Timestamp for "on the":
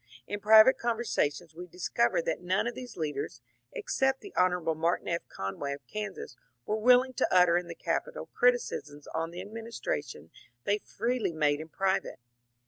9.05-9.41